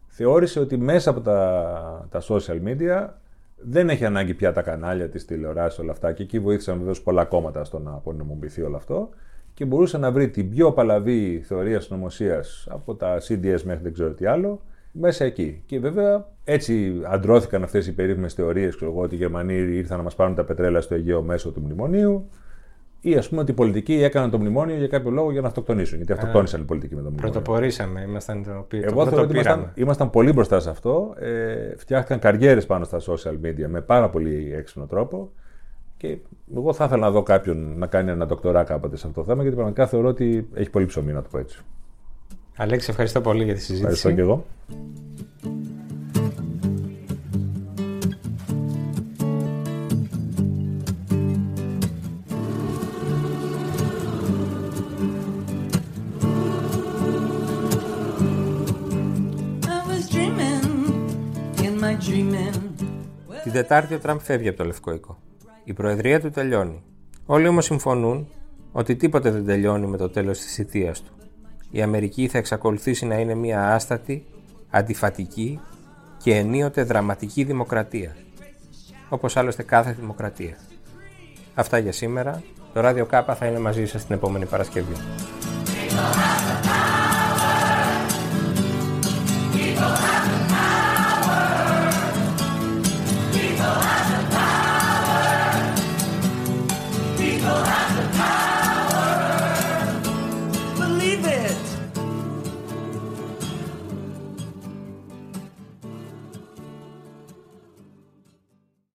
θεώρησε 0.06 0.60
ότι 0.60 0.76
μέσα 0.76 1.10
από 1.10 1.20
τα, 1.20 2.08
τα 2.10 2.22
social 2.28 2.60
media 2.64 3.08
δεν 3.56 3.88
έχει 3.88 4.04
ανάγκη 4.04 4.34
πια 4.34 4.52
τα 4.52 4.62
κανάλια 4.62 5.08
της 5.08 5.24
τηλεοράσης, 5.24 5.78
όλα 5.78 5.92
αυτά. 5.92 6.12
Και 6.12 6.22
εκεί 6.22 6.38
βοήθησαν 6.38 6.78
βεβαίως 6.78 7.02
πολλά 7.02 7.24
κόμματα 7.24 7.64
στο 7.64 7.78
να 7.78 7.90
απονομοποιηθεί 7.90 8.62
όλο 8.62 8.76
αυτό. 8.76 9.08
Και 9.54 9.64
μπορούσε 9.64 9.98
να 9.98 10.12
βρει 10.12 10.28
την 10.28 10.50
πιο 10.50 10.72
παλαβή 10.72 11.42
θεωρία 11.46 11.80
συνωμοσίας 11.80 12.66
από 12.70 12.94
τα 12.94 13.16
CDS 13.16 13.62
μέχρι 13.64 13.82
δεν 13.82 13.92
ξέρω 13.92 14.10
τι 14.10 14.26
άλλο, 14.26 14.60
μέσα 15.00 15.24
εκεί. 15.24 15.62
Και 15.66 15.78
βέβαια 15.78 16.26
έτσι 16.44 17.00
αντρώθηκαν 17.04 17.62
αυτές 17.62 17.86
οι 17.86 17.92
περίφημες 17.92 18.34
θεωρίες, 18.34 18.78
ότι 18.94 19.14
οι 19.14 19.18
Γερμανοί 19.18 19.54
ήρθαν 19.54 19.96
να 19.96 20.02
μας 20.02 20.14
πάρουν 20.14 20.34
τα 20.34 20.44
πετρέλα 20.44 20.80
στο 20.80 20.94
Αιγαίο 20.94 21.22
μέσω 21.22 21.50
του 21.50 21.60
μνημονίου. 21.60 22.28
Ή 23.00 23.14
ας 23.14 23.28
πούμε 23.28 23.40
ότι 23.40 23.50
οι 23.50 23.54
πολιτικοί 23.54 24.02
έκαναν 24.02 24.30
το 24.30 24.38
μνημόνιο 24.38 24.76
για 24.76 24.88
κάποιο 24.88 25.10
λόγο 25.10 25.32
για 25.32 25.40
να 25.40 25.46
αυτοκτονήσουν. 25.46 25.96
Γιατί 25.96 26.12
αυτοκτόνησαν 26.12 26.60
οι 26.60 26.64
πολιτικοί 26.64 26.94
με 26.94 27.02
το 27.02 27.08
μνημόνιο. 27.08 27.30
Πρωτοπορήσαμε, 27.30 28.04
ήμασταν 28.08 28.44
το 28.44 28.58
οποίο. 28.58 28.80
Εγώ 28.84 29.06
θεωρώ 29.06 29.22
ότι 29.22 29.32
ήμασταν, 29.32 29.72
ήμασταν 29.74 30.10
πολύ 30.10 30.32
μπροστά 30.32 30.60
σε 30.60 30.70
αυτό. 30.70 31.14
Ε, 31.18 31.76
φτιάχτηκαν 31.76 32.18
καριέρες 32.18 32.66
πάνω 32.66 32.84
στα 32.84 33.00
social 33.00 33.46
media 33.46 33.66
με 33.68 33.80
πάρα 33.80 34.10
πολύ 34.10 34.52
έξυπνο 34.54 34.86
τρόπο. 34.86 35.32
Και 35.96 36.18
εγώ 36.56 36.72
θα 36.72 36.84
ήθελα 36.84 37.00
να 37.00 37.10
δω 37.10 37.22
κάποιον 37.22 37.78
να 37.78 37.86
κάνει 37.86 38.10
ένα 38.10 38.26
δοκτορά 38.26 38.64
κάποτε 38.64 38.96
σε 38.96 39.06
αυτό 39.06 39.20
το 39.20 39.26
θέμα, 39.26 39.40
γιατί 39.40 39.56
πραγματικά 39.56 39.86
θεωρώ 39.86 40.08
ότι 40.08 40.48
έχει 40.54 40.70
πολύ 40.70 40.86
ψωμί, 40.86 41.12
να 41.12 41.22
το 41.22 41.28
πω 41.30 41.38
έτσι. 41.38 41.62
Αλέξη, 42.56 42.90
ευχαριστώ 42.90 43.20
πολύ 43.20 43.44
για 43.44 43.54
τη 43.54 43.60
συζήτηση. 43.60 43.82
Ευχαριστώ 43.82 44.12
και 44.12 44.20
εγώ. 44.20 44.46
Την 63.42 63.52
Τετάρτη 63.52 63.94
ο 63.94 63.98
Τραμπ 63.98 64.18
φεύγει 64.18 64.48
από 64.48 64.56
το 64.56 64.64
Λευκό 64.64 64.92
Οίκο. 64.92 65.18
Η 65.64 65.72
Προεδρία 65.72 66.20
του 66.20 66.30
τελειώνει. 66.30 66.82
Όλοι 67.26 67.48
όμως 67.48 67.64
συμφωνούν 67.64 68.28
ότι 68.72 68.96
τίποτε 68.96 69.30
δεν 69.30 69.46
τελειώνει 69.46 69.86
με 69.86 69.96
το 69.96 70.08
τέλος 70.08 70.38
της 70.38 70.54
θητεία 70.54 70.92
του. 70.92 71.23
Η 71.74 71.82
Αμερική 71.82 72.28
θα 72.28 72.38
εξακολουθήσει 72.38 73.06
να 73.06 73.14
είναι 73.18 73.34
μια 73.34 73.74
άστατη, 73.74 74.26
αντιφατική 74.70 75.60
και 76.22 76.34
ενίοτε 76.34 76.82
δραματική 76.82 77.44
δημοκρατία. 77.44 78.16
Όπως 79.08 79.36
άλλωστε 79.36 79.62
κάθε 79.62 79.96
δημοκρατία. 80.00 80.56
Αυτά 81.54 81.78
για 81.78 81.92
σήμερα. 81.92 82.42
Το 82.72 82.80
Ράδιο 82.80 83.06
Κάπα 83.06 83.34
θα 83.34 83.46
είναι 83.46 83.58
μαζί 83.58 83.86
σας 83.86 84.06
την 84.06 84.14
επόμενη 84.14 84.46
Παρασκευή. 84.46 84.94